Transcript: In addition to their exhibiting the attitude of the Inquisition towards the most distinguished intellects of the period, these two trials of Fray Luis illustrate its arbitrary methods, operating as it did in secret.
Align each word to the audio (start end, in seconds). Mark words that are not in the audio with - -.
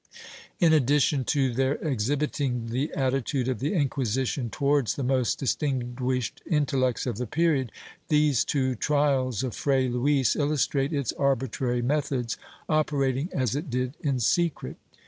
In 0.59 0.73
addition 0.73 1.23
to 1.25 1.53
their 1.53 1.75
exhibiting 1.75 2.69
the 2.69 2.91
attitude 2.95 3.47
of 3.47 3.59
the 3.59 3.75
Inquisition 3.75 4.49
towards 4.49 4.95
the 4.95 5.03
most 5.03 5.37
distinguished 5.37 6.41
intellects 6.49 7.05
of 7.05 7.17
the 7.19 7.27
period, 7.27 7.71
these 8.07 8.43
two 8.43 8.73
trials 8.73 9.43
of 9.43 9.53
Fray 9.55 9.87
Luis 9.87 10.35
illustrate 10.35 10.91
its 10.91 11.13
arbitrary 11.13 11.83
methods, 11.83 12.35
operating 12.67 13.29
as 13.31 13.55
it 13.55 13.69
did 13.69 13.93
in 14.01 14.19
secret. 14.19 14.77